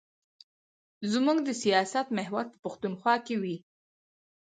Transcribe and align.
زموږ 1.11 1.37
د 1.47 1.49
سیاست 1.63 2.07
محور 2.17 2.45
به 2.51 2.57
پښتونخوا 2.63 3.13
وي. 3.41 3.57